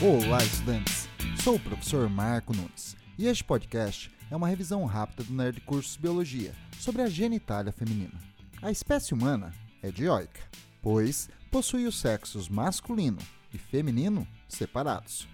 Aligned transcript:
Olá, 0.00 0.38
estudantes! 0.44 1.08
Sou 1.42 1.56
o 1.56 1.60
professor 1.60 2.08
Marco 2.08 2.54
Nunes 2.54 2.96
e 3.18 3.26
este 3.26 3.42
podcast 3.42 4.08
é 4.30 4.36
uma 4.36 4.46
revisão 4.46 4.84
rápida 4.84 5.24
do 5.24 5.34
Nerd 5.34 5.60
Cursos 5.62 5.96
Biologia 5.96 6.54
sobre 6.78 7.02
a 7.02 7.08
genitália 7.08 7.72
feminina. 7.72 8.14
A 8.62 8.70
espécie 8.70 9.12
humana 9.12 9.52
é 9.82 9.90
dioica, 9.90 10.40
pois 10.80 11.28
possui 11.50 11.84
os 11.84 11.98
sexos 11.98 12.48
masculino 12.48 13.18
e 13.52 13.58
feminino 13.58 14.24
separados. 14.48 15.26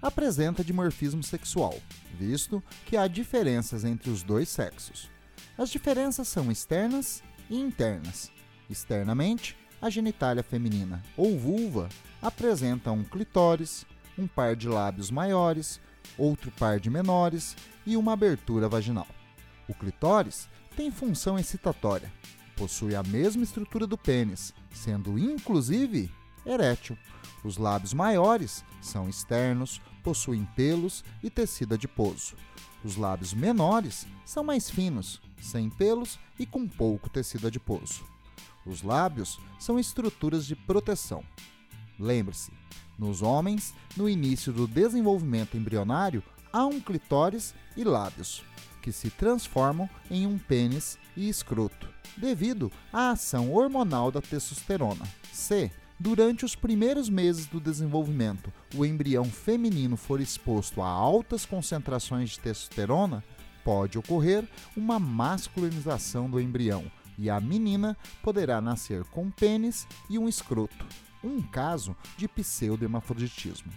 Apresenta 0.00 0.64
dimorfismo 0.64 1.22
sexual, 1.22 1.78
visto 2.18 2.62
que 2.86 2.96
há 2.96 3.06
diferenças 3.06 3.84
entre 3.84 4.08
os 4.08 4.22
dois 4.22 4.48
sexos. 4.48 5.10
As 5.58 5.68
diferenças 5.68 6.26
são 6.26 6.50
externas 6.50 7.22
e 7.50 7.60
internas. 7.60 8.32
Externamente, 8.70 9.54
a 9.80 9.90
genitália 9.90 10.42
feminina 10.42 11.02
ou 11.18 11.38
vulva 11.38 11.90
apresenta 12.22 12.90
um 12.90 13.04
clitóris, 13.04 13.84
um 14.18 14.26
par 14.26 14.56
de 14.56 14.68
lábios 14.68 15.10
maiores, 15.10 15.80
outro 16.16 16.50
par 16.52 16.80
de 16.80 16.90
menores 16.90 17.56
e 17.84 17.96
uma 17.96 18.12
abertura 18.12 18.68
vaginal. 18.68 19.06
O 19.68 19.74
clitóris 19.74 20.48
tem 20.76 20.90
função 20.90 21.38
excitatória, 21.38 22.12
possui 22.56 22.94
a 22.94 23.02
mesma 23.02 23.42
estrutura 23.42 23.86
do 23.86 23.98
pênis, 23.98 24.54
sendo 24.70 25.18
inclusive 25.18 26.10
erétil. 26.44 26.96
Os 27.42 27.56
lábios 27.56 27.92
maiores 27.92 28.64
são 28.80 29.08
externos, 29.08 29.80
possuem 30.02 30.44
pelos 30.56 31.04
e 31.22 31.30
tecido 31.30 31.74
adiposo. 31.74 32.34
Os 32.84 32.96
lábios 32.96 33.34
menores 33.34 34.06
são 34.24 34.44
mais 34.44 34.70
finos, 34.70 35.20
sem 35.40 35.68
pelos 35.68 36.18
e 36.38 36.46
com 36.46 36.68
pouco 36.68 37.10
tecido 37.10 37.46
adiposo. 37.46 38.04
Os 38.64 38.82
lábios 38.82 39.38
são 39.58 39.78
estruturas 39.78 40.46
de 40.46 40.54
proteção. 40.54 41.24
Lembre-se, 41.98 42.50
nos 42.98 43.22
homens, 43.22 43.74
no 43.96 44.08
início 44.08 44.52
do 44.52 44.66
desenvolvimento 44.66 45.56
embrionário, 45.56 46.22
há 46.52 46.66
um 46.66 46.80
clitóris 46.80 47.54
e 47.76 47.84
lábios, 47.84 48.42
que 48.80 48.92
se 48.92 49.10
transformam 49.10 49.88
em 50.10 50.26
um 50.26 50.38
pênis 50.38 50.98
e 51.16 51.28
escroto, 51.28 51.88
devido 52.16 52.70
à 52.92 53.10
ação 53.10 53.52
hormonal 53.52 54.10
da 54.10 54.20
testosterona. 54.20 55.04
Se, 55.32 55.70
durante 55.98 56.44
os 56.44 56.54
primeiros 56.54 57.08
meses 57.08 57.46
do 57.46 57.60
desenvolvimento, 57.60 58.52
o 58.74 58.84
embrião 58.84 59.24
feminino 59.24 59.96
for 59.96 60.20
exposto 60.20 60.82
a 60.82 60.88
altas 60.88 61.44
concentrações 61.44 62.30
de 62.30 62.40
testosterona, 62.40 63.24
pode 63.64 63.98
ocorrer 63.98 64.48
uma 64.76 64.98
masculinização 65.00 66.30
do 66.30 66.40
embrião 66.40 66.84
e 67.18 67.30
a 67.30 67.40
menina 67.40 67.96
poderá 68.22 68.60
nascer 68.60 69.04
com 69.04 69.30
pênis 69.30 69.86
e 70.08 70.18
um 70.18 70.28
escroto, 70.28 70.86
um 71.22 71.40
caso 71.42 71.96
de 72.16 72.28
pseudohermafroditismo. 72.28 73.72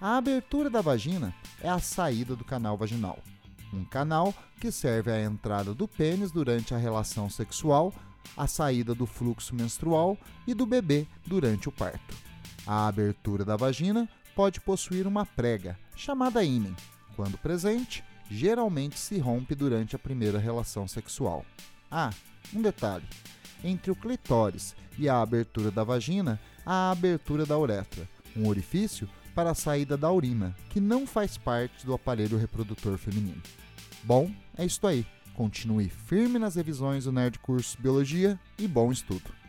A 0.00 0.16
abertura 0.16 0.70
da 0.70 0.80
vagina 0.80 1.34
é 1.60 1.68
a 1.68 1.78
saída 1.78 2.34
do 2.34 2.44
canal 2.44 2.76
vaginal, 2.76 3.18
um 3.72 3.84
canal 3.84 4.34
que 4.58 4.70
serve 4.70 5.10
à 5.10 5.22
entrada 5.22 5.74
do 5.74 5.86
pênis 5.86 6.30
durante 6.30 6.74
a 6.74 6.78
relação 6.78 7.28
sexual, 7.28 7.92
a 8.36 8.46
saída 8.46 8.94
do 8.94 9.06
fluxo 9.06 9.54
menstrual 9.54 10.16
e 10.46 10.54
do 10.54 10.64
bebê 10.64 11.06
durante 11.26 11.68
o 11.68 11.72
parto. 11.72 12.16
A 12.66 12.86
abertura 12.86 13.44
da 13.44 13.56
vagina 13.56 14.08
pode 14.34 14.60
possuir 14.60 15.06
uma 15.06 15.26
prega, 15.26 15.78
chamada 15.94 16.44
ímen. 16.44 16.74
Quando 17.16 17.36
presente, 17.38 18.04
geralmente 18.30 18.98
se 18.98 19.18
rompe 19.18 19.54
durante 19.54 19.96
a 19.96 19.98
primeira 19.98 20.38
relação 20.38 20.86
sexual. 20.86 21.44
Ah, 21.90 22.10
um 22.54 22.62
detalhe: 22.62 23.04
entre 23.64 23.90
o 23.90 23.96
clitóris 23.96 24.74
e 24.98 25.08
a 25.08 25.20
abertura 25.20 25.70
da 25.70 25.82
vagina, 25.82 26.40
há 26.64 26.88
a 26.88 26.90
abertura 26.92 27.44
da 27.44 27.58
uretra, 27.58 28.08
um 28.36 28.46
orifício 28.46 29.08
para 29.34 29.50
a 29.50 29.54
saída 29.54 29.96
da 29.96 30.10
urina, 30.10 30.54
que 30.68 30.80
não 30.80 31.06
faz 31.06 31.36
parte 31.36 31.86
do 31.86 31.94
aparelho 31.94 32.38
reprodutor 32.38 32.98
feminino. 32.98 33.42
Bom, 34.02 34.30
é 34.56 34.64
isso 34.64 34.86
aí. 34.86 35.06
Continue 35.34 35.88
firme 35.88 36.38
nas 36.38 36.56
revisões 36.56 37.04
do 37.04 37.12
Nerd 37.12 37.38
Curso 37.38 37.80
Biologia 37.80 38.38
e 38.58 38.68
bom 38.68 38.92
estudo! 38.92 39.39